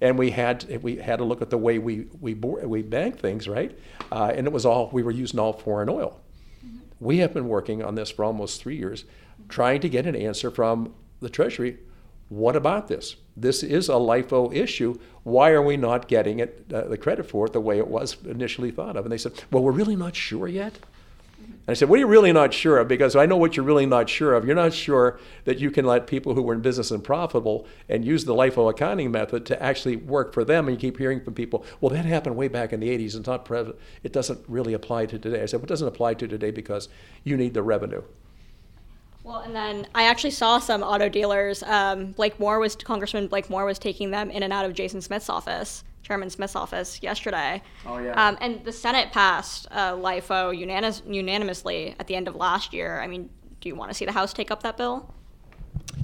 and 0.00 0.18
we 0.18 0.30
had 0.30 0.82
we 0.82 0.96
had 0.96 1.16
to 1.16 1.24
look 1.24 1.42
at 1.42 1.50
the 1.50 1.58
way 1.58 1.78
we 1.78 2.06
we 2.20 2.34
we 2.34 2.82
bank 2.82 3.18
things, 3.18 3.48
right? 3.48 3.76
Uh, 4.10 4.32
and 4.34 4.46
it 4.46 4.52
was 4.52 4.66
all 4.66 4.90
we 4.92 5.02
were 5.02 5.10
using 5.10 5.40
all 5.40 5.52
foreign 5.52 5.88
oil. 5.88 6.20
Mm-hmm. 6.64 6.78
We 7.00 7.18
have 7.18 7.32
been 7.32 7.48
working 7.48 7.82
on 7.82 7.94
this 7.94 8.10
for 8.10 8.24
almost 8.24 8.60
three 8.60 8.76
years, 8.76 9.04
trying 9.48 9.80
to 9.80 9.88
get 9.88 10.06
an 10.06 10.16
answer 10.16 10.50
from 10.50 10.94
the 11.20 11.28
Treasury. 11.28 11.78
What 12.28 12.56
about 12.56 12.88
this? 12.88 13.16
This 13.36 13.62
is 13.62 13.88
a 13.88 13.92
LIFO 13.92 14.54
issue. 14.54 14.98
Why 15.22 15.50
are 15.50 15.62
we 15.62 15.76
not 15.76 16.08
getting 16.08 16.38
it 16.38 16.66
uh, 16.72 16.82
the 16.82 16.98
credit 16.98 17.28
for 17.28 17.46
it 17.46 17.52
the 17.52 17.60
way 17.60 17.78
it 17.78 17.88
was 17.88 18.16
initially 18.24 18.70
thought 18.70 18.96
of? 18.96 19.04
And 19.04 19.12
they 19.12 19.18
said, 19.18 19.32
"Well, 19.50 19.62
we're 19.62 19.72
really 19.72 19.96
not 19.96 20.16
sure 20.16 20.48
yet." 20.48 20.78
And 21.66 21.72
I 21.72 21.74
said, 21.74 21.88
What 21.88 21.96
are 21.96 22.00
you 22.00 22.06
really 22.06 22.32
not 22.32 22.52
sure 22.52 22.78
of? 22.78 22.88
Because 22.88 23.16
I 23.16 23.24
know 23.24 23.38
what 23.38 23.56
you're 23.56 23.64
really 23.64 23.86
not 23.86 24.10
sure 24.10 24.34
of. 24.34 24.44
You're 24.44 24.54
not 24.54 24.74
sure 24.74 25.18
that 25.44 25.60
you 25.60 25.70
can 25.70 25.86
let 25.86 26.06
people 26.06 26.34
who 26.34 26.42
were 26.42 26.52
in 26.52 26.60
business 26.60 26.90
and 26.90 27.02
profitable 27.02 27.66
and 27.88 28.04
use 28.04 28.26
the 28.26 28.34
LIFO 28.34 28.70
accounting 28.70 29.10
method 29.10 29.46
to 29.46 29.62
actually 29.62 29.96
work 29.96 30.34
for 30.34 30.44
them. 30.44 30.68
And 30.68 30.76
you 30.76 30.80
keep 30.90 30.98
hearing 30.98 31.24
from 31.24 31.32
people, 31.32 31.64
Well, 31.80 31.90
that 31.90 32.04
happened 32.04 32.36
way 32.36 32.48
back 32.48 32.74
in 32.74 32.80
the 32.80 32.90
80s. 32.90 33.16
It's 33.16 33.26
not 33.26 33.46
present. 33.46 33.76
It 34.02 34.12
doesn't 34.12 34.44
really 34.46 34.74
apply 34.74 35.06
to 35.06 35.18
today. 35.18 35.42
I 35.42 35.46
said, 35.46 35.60
Well, 35.60 35.66
doesn't 35.66 35.88
apply 35.88 36.14
to 36.14 36.28
today 36.28 36.50
because 36.50 36.90
you 37.22 37.36
need 37.36 37.54
the 37.54 37.62
revenue. 37.62 38.02
Well, 39.22 39.38
and 39.38 39.56
then 39.56 39.86
I 39.94 40.04
actually 40.04 40.32
saw 40.32 40.58
some 40.58 40.82
auto 40.82 41.08
dealers. 41.08 41.62
Um, 41.62 42.12
Blake 42.12 42.38
Moore 42.38 42.58
was 42.58 42.76
Congressman 42.76 43.28
Blake 43.28 43.48
Moore 43.48 43.64
was 43.64 43.78
taking 43.78 44.10
them 44.10 44.30
in 44.30 44.42
and 44.42 44.52
out 44.52 44.66
of 44.66 44.74
Jason 44.74 45.00
Smith's 45.00 45.30
office 45.30 45.82
Chairman 46.04 46.30
Smith's 46.30 46.54
office 46.54 47.02
yesterday. 47.02 47.62
Oh 47.86 47.98
yeah. 47.98 48.12
Um, 48.12 48.36
and 48.40 48.64
the 48.64 48.72
Senate 48.72 49.10
passed 49.10 49.66
uh, 49.70 49.94
LIFO 49.94 50.56
unanimous, 50.56 51.02
unanimously 51.06 51.96
at 51.98 52.06
the 52.06 52.14
end 52.14 52.28
of 52.28 52.36
last 52.36 52.72
year. 52.72 53.00
I 53.00 53.06
mean, 53.06 53.30
do 53.60 53.68
you 53.68 53.74
want 53.74 53.90
to 53.90 53.94
see 53.94 54.04
the 54.04 54.12
House 54.12 54.32
take 54.32 54.50
up 54.50 54.62
that 54.62 54.76
bill? 54.76 55.12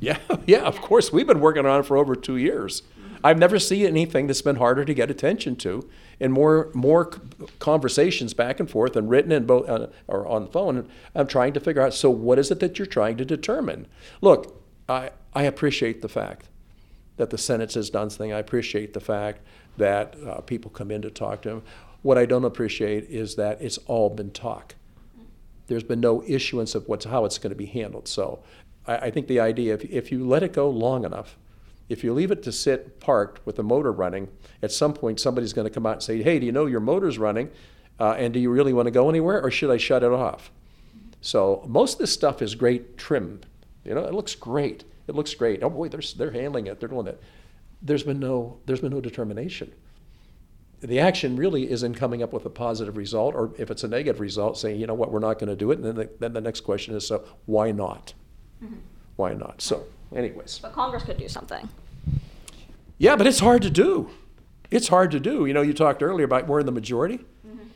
Yeah, 0.01 0.19
yeah, 0.47 0.63
of 0.63 0.81
course. 0.81 1.13
We've 1.13 1.27
been 1.27 1.41
working 1.41 1.67
on 1.67 1.81
it 1.81 1.87
for 1.87 1.97
over 1.97 2.17
two 2.17 2.37
years. 2.37 2.83
I've 3.23 3.39
never 3.39 3.59
seen 3.59 3.85
anything 3.85 4.27
that's 4.27 4.41
been 4.41 4.57
harder 4.57 4.85
to 4.87 4.95
get 4.95 5.11
attention 5.11 5.57
to, 5.57 5.89
and 6.19 6.33
more 6.33 6.71
more 6.73 7.11
conversations 7.59 8.33
back 8.33 8.59
and 8.59 8.71
forth 8.71 8.97
and 8.97 9.11
written 9.11 9.31
and 9.31 9.47
both 9.47 9.69
uh, 9.69 9.89
or 10.09 10.27
on 10.27 10.47
the 10.47 10.51
phone. 10.51 10.89
I'm 11.15 11.27
trying 11.27 11.53
to 11.53 11.61
figure 11.61 11.83
out. 11.83 11.93
So, 11.93 12.09
what 12.09 12.39
is 12.39 12.51
it 12.51 12.61
that 12.61 12.79
you're 12.79 12.87
trying 12.87 13.19
to 13.19 13.27
determine? 13.27 13.87
Look, 14.23 14.65
I 14.89 15.11
I 15.35 15.43
appreciate 15.43 16.01
the 16.01 16.09
fact 16.09 16.49
that 17.21 17.29
the 17.29 17.37
Senate 17.37 17.75
has 17.75 17.91
done 17.91 18.09
something. 18.09 18.33
I 18.33 18.39
appreciate 18.39 18.95
the 18.95 19.01
fact 19.01 19.43
that 19.77 20.17
uh, 20.27 20.41
people 20.41 20.71
come 20.71 20.91
in 20.91 21.03
to 21.03 21.11
talk 21.11 21.43
to 21.43 21.51
him. 21.51 21.63
What 22.01 22.17
I 22.17 22.25
don't 22.25 22.47
appreciate 22.47 23.05
is 23.11 23.37
that 23.37 23.61
it's 23.61 23.77
all 23.87 24.09
been 24.09 24.31
talk. 24.31 24.75
There's 25.67 25.83
been 25.83 26.01
no 26.01 26.25
issuance 26.27 26.75
of 26.75 26.89
what's 26.89 27.05
how 27.05 27.27
it's 27.27 27.37
going 27.37 27.51
to 27.51 27.57
be 27.57 27.67
handled. 27.67 28.09
So 28.09 28.43
I, 28.87 28.97
I 28.97 29.11
think 29.11 29.27
the 29.27 29.39
idea, 29.39 29.75
if, 29.75 29.85
if 29.85 30.11
you 30.11 30.27
let 30.27 30.43
it 30.43 30.55
go 30.55 30.71
long 30.71 31.05
enough, 31.05 31.37
if 31.91 32.03
you 32.03 32.15
leave 32.15 32.31
it 32.31 32.43
to 32.45 32.53
sit 32.53 33.01
parked 33.01 33.45
with 33.45 33.57
the 33.57 33.63
motor 33.63 33.93
running, 33.93 34.29
at 34.63 34.73
some 34.73 34.95
point 34.95 35.21
somebody's 35.21 35.53
going 35.53 35.69
to 35.69 35.75
come 35.75 35.85
out 35.85 35.95
and 35.97 36.03
say, 36.03 36.23
hey, 36.23 36.39
do 36.39 36.47
you 36.47 36.53
know 36.53 36.65
your 36.65 36.81
motor's 36.81 37.19
running? 37.19 37.51
Uh, 37.99 38.13
and 38.13 38.33
do 38.33 38.41
you 38.41 38.51
really 38.51 38.73
want 38.73 38.87
to 38.87 38.91
go 38.91 39.11
anywhere 39.11 39.43
or 39.43 39.51
should 39.51 39.71
I 39.71 39.77
shut 39.77 40.03
it 40.03 40.11
off? 40.11 40.51
So 41.21 41.63
most 41.69 41.95
of 41.95 41.99
this 41.99 42.15
stuff 42.15 42.41
is 42.41 42.55
great 42.55 42.97
trim. 42.97 43.43
You 43.85 43.95
know, 43.95 44.05
it 44.05 44.15
looks 44.15 44.35
great. 44.35 44.85
It 45.11 45.15
looks 45.15 45.35
great. 45.35 45.63
Oh 45.63 45.69
boy, 45.69 45.91
they're, 45.91 46.01
they're 46.17 46.31
handling 46.31 46.67
it. 46.67 46.81
They're 46.81 46.89
doing 46.89 47.07
it 47.07 47.21
there's 47.83 48.03
been 48.03 48.21
no 48.21 48.59
there's 48.67 48.81
been 48.81 48.93
no 48.93 49.01
determination. 49.01 49.73
The 50.81 50.99
action 50.99 51.37
really 51.37 51.71
is 51.71 51.83
in 51.83 51.95
coming 51.95 52.23
up 52.23 52.33
with 52.33 52.47
a 52.47 52.51
positive 52.51 52.97
result, 52.97 53.35
or 53.35 53.53
if 53.59 53.71
it's 53.71 53.85
a 53.85 53.89
negative 53.89 54.19
result, 54.19 54.57
saying, 54.57 54.81
you 54.81 54.87
know 54.87 54.95
what, 54.95 55.13
we're 55.13 55.19
not 55.19 55.39
going 55.39 55.51
to 55.51 55.57
do 55.57 55.73
it. 55.73 55.79
And 55.79 55.85
then 55.85 55.95
the, 55.95 56.11
then 56.19 56.33
the 56.33 56.41
next 56.41 56.63
question 56.63 56.95
is, 56.95 57.07
so 57.07 57.23
why 57.45 57.71
not? 57.71 58.15
Mm-hmm. 58.65 58.77
Why 59.17 59.35
not? 59.35 59.61
So, 59.61 59.85
anyways. 60.17 60.59
But 60.63 60.73
Congress 60.73 61.03
could 61.03 61.19
do 61.19 61.29
something. 61.29 61.69
Yeah, 62.97 63.15
but 63.17 63.27
it's 63.27 63.41
hard 63.41 63.61
to 63.61 63.69
do. 63.69 64.09
It's 64.71 64.89
hard 64.89 65.11
to 65.11 65.21
do. 65.21 65.45
You 65.45 65.53
know, 65.53 65.61
you 65.61 65.75
talked 65.75 66.03
earlier 66.03 66.25
about 66.25 66.47
we're 66.47 66.61
in 66.61 66.67
the 66.67 66.73
majority. 66.73 67.19
Mm-hmm. 67.47 67.69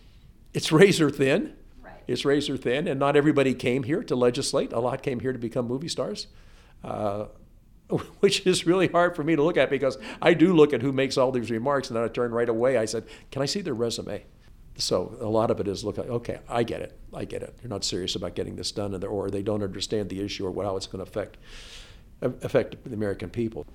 It's 0.55 0.73
razor 0.73 1.11
thin. 1.11 1.53
Right. 1.83 1.93
It's 2.07 2.25
razor 2.25 2.57
thin, 2.57 2.89
and 2.89 2.99
not 2.99 3.17
everybody 3.17 3.53
came 3.53 3.83
here 3.83 4.03
to 4.03 4.17
legislate. 4.17 4.73
A 4.73 4.81
lot 4.81 5.03
came 5.03 5.21
here 5.21 5.35
to 5.35 5.39
become 5.39 5.69
movie 5.69 5.89
stars. 5.89 6.29
Uh, 6.85 7.27
which 8.21 8.47
is 8.47 8.67
really 8.67 8.89
hard 8.89 9.15
for 9.15 9.23
me 9.23 9.37
to 9.37 9.43
look 9.43 9.57
at 9.57 9.71
because 9.71 9.99
I 10.23 10.35
do 10.35 10.55
look 10.55 10.73
at 10.73 10.83
who 10.83 10.93
makes 10.93 11.19
all 11.19 11.31
these 11.31 11.51
remarks 11.51 11.89
and 11.89 11.97
then 11.97 12.05
I 12.05 12.09
turn 12.09 12.33
right 12.33 12.49
away. 12.49 12.79
I 12.79 12.87
said, 12.87 13.05
Can 13.31 13.43
I 13.43 13.47
see 13.47 13.61
their 13.61 13.75
resume? 13.75 14.25
So 14.77 15.17
a 15.21 15.29
lot 15.29 15.51
of 15.51 15.61
it 15.61 15.69
is 15.69 15.85
look 15.85 15.99
at, 15.99 16.07
okay, 16.07 16.41
I 16.49 16.65
get 16.65 16.81
it. 16.81 16.99
I 17.13 17.25
get 17.25 17.43
it. 17.43 17.57
They're 17.59 17.69
not 17.69 17.85
serious 17.85 18.17
about 18.17 18.35
getting 18.35 18.57
this 18.57 18.73
done 18.73 19.05
or 19.05 19.31
they 19.31 19.43
don't 19.43 19.63
understand 19.63 20.09
the 20.09 20.21
issue 20.21 20.47
or 20.47 20.65
how 20.65 20.77
it's 20.77 20.89
going 20.89 21.05
to 21.05 21.09
affect, 21.09 21.37
affect 22.21 22.83
the 22.85 22.95
American 22.95 23.31
people. 23.31 23.67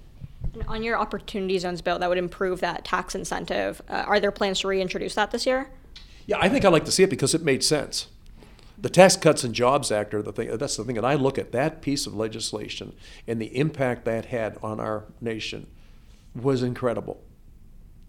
And 0.53 0.63
on 0.67 0.83
your 0.83 0.97
opportunity 0.97 1.57
zones 1.57 1.81
bill 1.81 1.99
that 1.99 2.09
would 2.09 2.17
improve 2.17 2.59
that 2.59 2.83
tax 2.83 3.15
incentive, 3.15 3.81
uh, 3.87 4.03
are 4.07 4.19
there 4.19 4.31
plans 4.31 4.59
to 4.61 4.67
reintroduce 4.67 5.15
that 5.15 5.31
this 5.31 5.45
year? 5.45 5.69
Yeah, 6.25 6.37
I 6.41 6.49
think 6.49 6.65
I'd 6.65 6.73
like 6.73 6.85
to 6.85 6.91
see 6.91 7.03
it 7.03 7.09
because 7.09 7.33
it 7.33 7.43
made 7.43 7.63
sense 7.63 8.07
the 8.81 8.89
Tax 8.89 9.15
Cuts 9.15 9.43
and 9.43 9.53
Jobs 9.53 9.91
Act 9.91 10.13
are 10.13 10.21
the 10.21 10.31
thing. 10.31 10.55
That's 10.57 10.77
the 10.77 10.83
thing, 10.83 10.97
and 10.97 11.05
I 11.05 11.15
look 11.15 11.37
at 11.37 11.51
that 11.51 11.81
piece 11.81 12.07
of 12.07 12.15
legislation 12.15 12.93
and 13.27 13.41
the 13.41 13.57
impact 13.57 14.05
that 14.05 14.25
had 14.25 14.57
on 14.63 14.79
our 14.79 15.05
nation 15.21 15.67
was 16.35 16.63
incredible. 16.63 17.21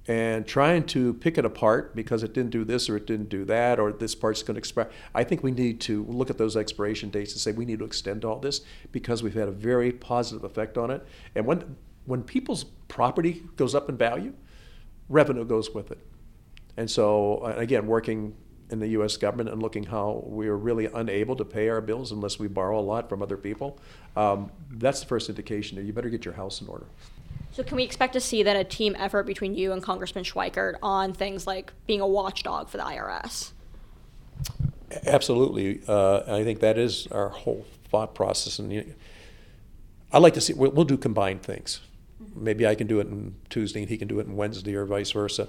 And 0.09 0.47
trying 0.47 0.87
to 0.87 1.15
pick 1.15 1.39
it 1.39 1.45
apart 1.45 1.95
because 1.95 2.23
it 2.23 2.33
didn't 2.33 2.51
do 2.51 2.65
this 2.65 2.89
or 2.89 2.97
it 2.97 3.07
didn't 3.07 3.29
do 3.29 3.45
that 3.45 3.79
or 3.79 3.93
this 3.93 4.15
part's 4.15 4.43
going 4.43 4.55
to 4.55 4.59
expire. 4.59 4.91
I 5.15 5.25
think 5.25 5.43
we 5.43 5.53
need 5.53 5.81
to 5.83 6.05
look 6.05 6.31
at 6.31 6.39
those 6.39 6.57
expiration 6.57 7.11
dates 7.11 7.33
and 7.33 7.41
say 7.41 7.53
we 7.53 7.65
need 7.65 7.79
to 7.79 7.85
extend 7.85 8.25
all 8.25 8.39
this 8.39 8.63
because 8.93 9.23
we've 9.23 9.35
had 9.35 9.47
a 9.47 9.53
very 9.53 9.93
positive 9.93 10.43
effect 10.43 10.79
on 10.79 10.91
it. 10.91 11.07
And 11.35 11.47
when 11.47 11.77
when 12.07 12.23
people's 12.23 12.65
property 12.89 13.45
goes 13.57 13.75
up 13.75 13.89
in 13.89 13.97
value, 13.97 14.33
revenue 15.09 15.45
goes 15.45 15.73
with 15.73 15.93
it. 15.93 15.99
And 16.77 16.91
so, 16.91 17.37
uh, 17.45 17.55
again, 17.57 17.87
working 17.87 18.35
in 18.71 18.79
the 18.79 18.89
U.S. 18.89 19.17
government 19.17 19.49
and 19.49 19.63
looking 19.63 19.85
how 19.85 20.23
we 20.27 20.49
are 20.49 20.57
really 20.57 20.87
unable 20.87 21.37
to 21.37 21.45
pay 21.45 21.69
our 21.69 21.81
bills 21.81 22.13
unless 22.13 22.39
we 22.39 22.49
borrow 22.49 22.79
a 22.79 22.83
lot 22.83 23.09
from 23.09 23.23
other 23.23 23.37
people, 23.37 23.79
um, 24.17 24.51
that's 24.71 25.01
the 25.01 25.07
first 25.07 25.29
indication 25.29 25.77
that 25.77 25.85
you 25.85 25.93
better 25.93 26.09
get 26.09 26.25
your 26.25 26.35
house 26.35 26.61
in 26.61 26.69
order. 26.69 26.87
So 27.53 27.65
can 27.65 27.77
we 27.77 27.83
expect 27.83 28.13
to 28.13 28.21
see 28.21 28.43
then 28.43 28.57
a 28.57 28.65
team 28.65 28.95
effort 28.99 29.25
between 29.25 29.55
you 29.55 29.73
and 29.73 29.83
Congressman 29.83 30.25
Schweikert 30.25 30.77
on 30.83 31.13
things 31.13 31.47
like 31.47 31.73
being 31.87 32.01
a 32.01 32.07
watchdog 32.07 32.69
for 32.69 32.77
the 32.77 32.85
IRS? 32.85 33.53
Absolutely, 35.07 35.83
uh, 35.87 36.23
I 36.27 36.45
think 36.45 36.61
that 36.61 36.79
is 36.79 37.07
our 37.09 37.29
whole 37.29 37.67
thought 37.91 38.15
process, 38.15 38.59
and 38.59 38.73
you, 38.73 38.95
I 40.13 40.19
like 40.19 40.35
to 40.35 40.41
see 40.41 40.53
we'll, 40.53 40.73
we'll 40.73 40.85
do 40.85 40.97
combined 40.97 41.43
things. 41.43 41.81
Maybe 42.35 42.67
I 42.67 42.75
can 42.75 42.87
do 42.87 43.01
it 43.01 43.07
on 43.07 43.35
Tuesday, 43.51 43.81
and 43.81 43.89
he 43.89 43.97
can 43.97 44.09
do 44.09 44.21
it 44.21 44.27
on 44.27 44.37
Wednesday, 44.37 44.75
or 44.75 44.85
vice 44.85 45.11
versa. 45.13 45.49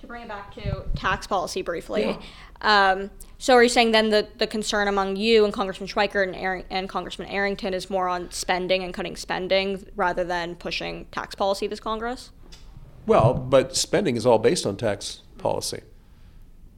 To 0.00 0.06
bring 0.06 0.22
it 0.22 0.28
back 0.28 0.54
to 0.54 0.84
tax 0.94 1.26
policy 1.26 1.62
briefly, 1.62 2.02
yeah. 2.62 2.90
um, 2.92 3.10
so 3.38 3.54
are 3.54 3.62
you 3.62 3.68
saying 3.68 3.92
then 3.92 4.10
the, 4.10 4.28
the 4.38 4.46
concern 4.46 4.88
among 4.88 5.16
you 5.16 5.44
and 5.44 5.52
Congressman 5.52 5.88
Schweikert 5.88 6.32
and, 6.32 6.64
and 6.70 6.88
Congressman 6.88 7.28
Arrington 7.28 7.74
is 7.74 7.90
more 7.90 8.08
on 8.08 8.30
spending 8.30 8.84
and 8.84 8.94
cutting 8.94 9.16
spending 9.16 9.84
rather 9.96 10.24
than 10.24 10.54
pushing 10.54 11.06
tax 11.06 11.34
policy 11.34 11.66
this 11.66 11.80
Congress? 11.80 12.30
Well, 13.06 13.34
but 13.34 13.76
spending 13.76 14.16
is 14.16 14.26
all 14.26 14.38
based 14.38 14.66
on 14.66 14.76
tax 14.76 15.22
policy. 15.38 15.82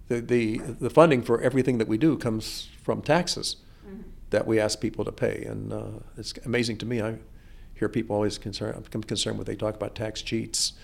The, 0.09 0.21
the, 0.21 0.59
the 0.59 0.91
funding 0.91 1.23
for 1.23 1.41
everything 1.41 1.79
that 1.79 1.89
we 1.89 1.99
do 1.99 2.17
comes 2.17 2.69
from 2.83 3.03
taxes 3.03 3.57
mm-hmm. 3.87 4.03
that 4.31 4.47
we 4.47 4.61
ask 4.61 4.81
people 4.81 5.05
to 5.05 5.13
pay. 5.13 5.45
And 5.45 5.73
uh, 5.73 5.85
it's 6.17 6.35
amazing 6.45 6.79
to 6.79 6.87
me. 6.87 7.03
I 7.03 7.17
hear 7.75 7.89
people 7.89 8.17
always 8.17 8.39
concerned, 8.39 8.87
I'm 8.95 9.03
concerned 9.03 9.39
when 9.39 9.45
they 9.45 9.57
talk 9.57 9.75
about 9.75 9.95
tax 9.95 10.23
cheats. 10.23 10.75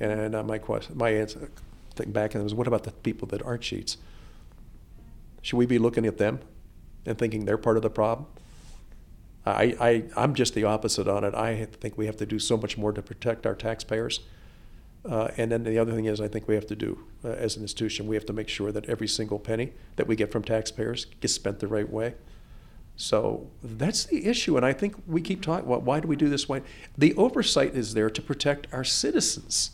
And 0.00 0.34
uh, 0.34 0.42
my, 0.42 0.58
question, 0.58 0.96
my 0.96 1.10
answer, 1.10 1.50
thing 1.96 2.12
back 2.12 2.34
and 2.34 2.40
it 2.40 2.44
was, 2.44 2.54
what 2.54 2.66
about 2.66 2.84
the 2.84 2.92
people 2.92 3.28
that 3.28 3.42
aren't 3.42 3.62
cheats? 3.62 3.96
Should 5.42 5.56
we 5.56 5.66
be 5.66 5.78
looking 5.78 6.06
at 6.06 6.18
them 6.18 6.40
and 7.06 7.18
thinking 7.18 7.44
they're 7.44 7.58
part 7.58 7.76
of 7.76 7.82
the 7.82 7.90
problem? 7.90 8.26
I, 9.46 9.76
I, 9.78 10.04
I'm 10.16 10.34
just 10.34 10.54
the 10.54 10.64
opposite 10.64 11.06
on 11.06 11.22
it. 11.22 11.34
I 11.34 11.66
think 11.66 11.98
we 11.98 12.06
have 12.06 12.16
to 12.16 12.26
do 12.26 12.38
so 12.38 12.56
much 12.56 12.78
more 12.78 12.92
to 12.92 13.02
protect 13.02 13.46
our 13.46 13.54
taxpayers. 13.54 14.20
Uh, 15.04 15.28
and 15.36 15.52
then 15.52 15.64
the 15.64 15.78
other 15.78 15.92
thing 15.92 16.06
is, 16.06 16.18
I 16.18 16.28
think 16.28 16.48
we 16.48 16.54
have 16.54 16.66
to 16.68 16.76
do, 16.76 16.98
uh, 17.22 17.28
as 17.28 17.56
an 17.56 17.62
institution, 17.62 18.06
we 18.06 18.16
have 18.16 18.24
to 18.24 18.32
make 18.32 18.48
sure 18.48 18.72
that 18.72 18.86
every 18.86 19.06
single 19.06 19.38
penny 19.38 19.74
that 19.96 20.06
we 20.06 20.16
get 20.16 20.32
from 20.32 20.42
taxpayers 20.42 21.04
gets 21.20 21.34
spent 21.34 21.58
the 21.58 21.68
right 21.68 21.90
way. 21.90 22.14
So 22.96 23.50
that's 23.62 24.04
the 24.04 24.26
issue. 24.26 24.56
And 24.56 24.64
I 24.64 24.72
think 24.72 24.94
we 25.06 25.20
keep 25.20 25.42
talking, 25.42 25.68
well, 25.68 25.80
why 25.80 26.00
do 26.00 26.08
we 26.08 26.16
do 26.16 26.30
this 26.30 26.48
Why? 26.48 26.62
The 26.96 27.12
oversight 27.16 27.74
is 27.74 27.92
there 27.92 28.08
to 28.08 28.22
protect 28.22 28.66
our 28.72 28.84
citizens. 28.84 29.72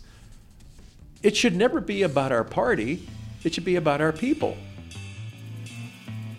It 1.22 1.36
should 1.36 1.54
never 1.54 1.80
be 1.80 2.02
about 2.02 2.32
our 2.32 2.44
party, 2.44 3.06
it 3.44 3.54
should 3.54 3.64
be 3.64 3.76
about 3.76 4.00
our 4.00 4.12
people. 4.12 4.56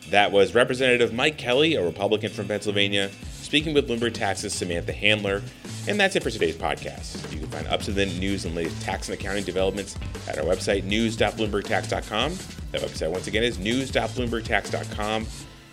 That 0.10 0.32
was 0.32 0.54
Representative 0.54 1.14
Mike 1.14 1.38
Kelly, 1.38 1.76
a 1.76 1.86
Republican 1.86 2.32
from 2.32 2.48
Pennsylvania, 2.48 3.10
speaking 3.32 3.74
with 3.74 3.88
Bloomberg 3.88 4.14
Tax's 4.14 4.54
Samantha 4.54 4.92
Handler. 4.92 5.42
And 5.88 6.00
that's 6.00 6.16
it 6.16 6.24
for 6.24 6.30
today's 6.30 6.56
podcast. 6.56 7.32
You 7.32 7.40
can 7.40 7.48
find 7.48 7.68
up 7.68 7.82
to 7.84 7.92
the 7.92 8.06
news 8.06 8.46
and 8.46 8.54
latest 8.54 8.82
tax 8.82 9.08
and 9.08 9.18
accounting 9.18 9.44
developments 9.44 9.96
at 10.28 10.38
our 10.38 10.44
website, 10.44 10.84
news.bloombergtax.com. 10.84 12.38
That 12.72 12.82
website, 12.82 13.12
once 13.12 13.28
again, 13.28 13.44
is 13.44 13.58
news.bloombergtax.com. 13.60 15.28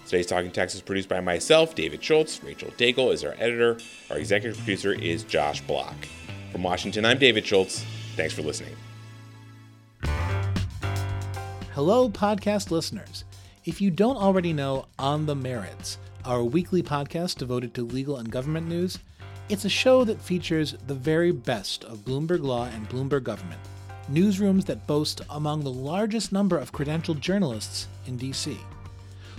Today's 0.04 0.26
Talking 0.26 0.50
Tax 0.50 0.74
is 0.74 0.80
produced 0.80 1.08
by 1.08 1.20
myself, 1.20 1.74
David 1.74 2.02
Schultz. 2.02 2.42
Rachel 2.42 2.70
Daigle 2.78 3.12
is 3.12 3.24
our 3.24 3.34
editor. 3.38 3.78
Our 4.10 4.18
executive 4.18 4.56
producer 4.56 4.92
is 4.92 5.22
Josh 5.24 5.60
Block. 5.62 5.96
From 6.52 6.62
Washington, 6.62 7.04
I'm 7.04 7.18
David 7.18 7.44
Schultz. 7.44 7.84
Thanks 8.16 8.34
for 8.34 8.42
listening. 8.42 8.74
Hello, 11.78 12.08
podcast 12.08 12.72
listeners. 12.72 13.22
If 13.64 13.80
you 13.80 13.88
don't 13.92 14.16
already 14.16 14.52
know 14.52 14.86
On 14.98 15.26
the 15.26 15.36
Merits, 15.36 15.98
our 16.24 16.42
weekly 16.42 16.82
podcast 16.82 17.36
devoted 17.36 17.72
to 17.74 17.82
legal 17.82 18.16
and 18.16 18.32
government 18.32 18.66
news, 18.66 18.98
it's 19.48 19.64
a 19.64 19.68
show 19.68 20.02
that 20.02 20.20
features 20.20 20.74
the 20.88 20.94
very 20.96 21.30
best 21.30 21.84
of 21.84 22.04
Bloomberg 22.04 22.42
Law 22.42 22.64
and 22.64 22.88
Bloomberg 22.88 23.22
Government, 23.22 23.60
newsrooms 24.10 24.64
that 24.64 24.88
boast 24.88 25.20
among 25.30 25.62
the 25.62 25.70
largest 25.70 26.32
number 26.32 26.58
of 26.58 26.72
credentialed 26.72 27.20
journalists 27.20 27.86
in 28.08 28.18
DC. 28.18 28.58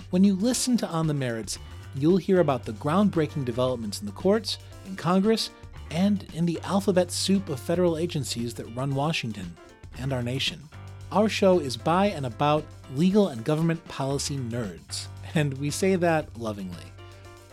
When 0.08 0.24
you 0.24 0.34
listen 0.34 0.78
to 0.78 0.88
On 0.88 1.06
the 1.06 1.12
Merits, 1.12 1.58
you'll 1.94 2.16
hear 2.16 2.40
about 2.40 2.64
the 2.64 2.72
groundbreaking 2.72 3.44
developments 3.44 4.00
in 4.00 4.06
the 4.06 4.12
courts, 4.12 4.56
in 4.86 4.96
Congress, 4.96 5.50
and 5.90 6.24
in 6.32 6.46
the 6.46 6.58
alphabet 6.62 7.12
soup 7.12 7.50
of 7.50 7.60
federal 7.60 7.98
agencies 7.98 8.54
that 8.54 8.74
run 8.74 8.94
Washington 8.94 9.54
and 9.98 10.10
our 10.10 10.22
nation. 10.22 10.70
Our 11.12 11.28
show 11.28 11.58
is 11.58 11.76
by 11.76 12.06
and 12.06 12.24
about 12.24 12.64
legal 12.94 13.28
and 13.28 13.44
government 13.44 13.86
policy 13.88 14.36
nerds, 14.36 15.08
and 15.34 15.58
we 15.58 15.70
say 15.70 15.96
that 15.96 16.38
lovingly. 16.38 16.84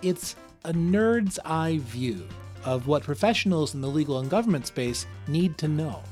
It's 0.03 0.35
a 0.63 0.73
nerd's 0.73 1.39
eye 1.43 1.79
view 1.81 2.27
of 2.63 2.85
what 2.85 3.01
professionals 3.01 3.73
in 3.73 3.81
the 3.81 3.87
legal 3.87 4.19
and 4.19 4.29
government 4.29 4.67
space 4.67 5.07
need 5.27 5.57
to 5.57 5.67
know. 5.67 6.03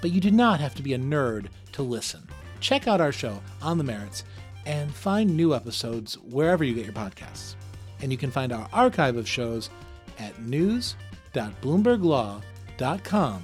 But 0.00 0.12
you 0.12 0.20
do 0.20 0.30
not 0.30 0.60
have 0.60 0.76
to 0.76 0.82
be 0.82 0.94
a 0.94 0.98
nerd 0.98 1.48
to 1.72 1.82
listen. 1.82 2.22
Check 2.60 2.86
out 2.86 3.00
our 3.00 3.12
show, 3.12 3.42
On 3.62 3.78
the 3.78 3.84
Merits, 3.84 4.22
and 4.64 4.94
find 4.94 5.36
new 5.36 5.56
episodes 5.56 6.16
wherever 6.18 6.62
you 6.62 6.74
get 6.74 6.84
your 6.84 6.94
podcasts. 6.94 7.56
And 8.00 8.12
you 8.12 8.18
can 8.18 8.30
find 8.30 8.52
our 8.52 8.68
archive 8.72 9.16
of 9.16 9.28
shows 9.28 9.70
at 10.18 10.40
news.bloomberglaw.com 10.42 13.42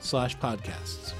slash 0.00 0.36
podcasts. 0.38 1.12